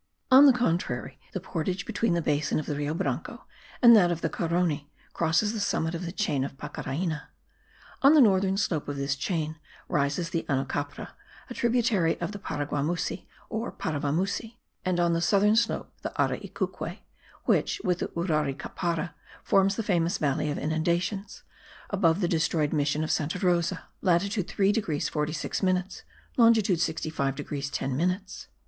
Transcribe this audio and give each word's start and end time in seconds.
On 0.31 0.47
the 0.47 0.51
contrary, 0.51 1.19
the 1.31 1.39
portage 1.39 1.85
between 1.85 2.15
the 2.15 2.23
basin 2.23 2.57
of 2.59 2.65
the 2.65 2.75
Rio 2.75 2.95
Branco 2.95 3.45
and 3.83 3.95
that 3.95 4.09
of 4.09 4.21
the 4.21 4.31
Carony 4.31 4.89
crosses 5.13 5.53
the 5.53 5.59
summit 5.59 5.93
of 5.93 6.07
the 6.07 6.11
chain 6.11 6.43
of 6.43 6.57
Pacaraina. 6.57 7.29
On 8.01 8.15
the 8.15 8.19
northern 8.19 8.57
slope 8.57 8.87
of 8.87 8.95
this 8.97 9.15
chain 9.15 9.57
rises 9.87 10.31
the 10.31 10.43
Anocapra, 10.49 11.09
a 11.51 11.53
tributary 11.53 12.19
of 12.19 12.31
the 12.31 12.39
Paraguamusi 12.39 13.27
or 13.47 13.71
Paravamusi; 13.71 14.57
and 14.83 14.99
on 14.99 15.13
the 15.13 15.21
southern 15.21 15.55
slope, 15.55 15.93
the 16.01 16.11
Araicuque, 16.19 16.97
which, 17.45 17.79
with 17.83 17.99
the 17.99 18.07
Uraricapara, 18.15 19.13
forms 19.43 19.75
the 19.75 19.83
famous 19.83 20.17
Valley 20.17 20.49
of 20.49 20.57
Inundations, 20.57 21.43
above 21.91 22.21
the 22.21 22.27
destroyed 22.27 22.73
mission 22.73 23.03
of 23.03 23.11
Santa 23.11 23.37
Rosa 23.37 23.83
(latitude 24.01 24.47
3 24.47 24.71
degrees 24.71 25.07
46 25.09 25.61
minutes, 25.61 26.01
longitude 26.37 26.79
65 26.81 27.35
degrees 27.35 27.69
10 27.69 27.95
minutes). 27.95 28.47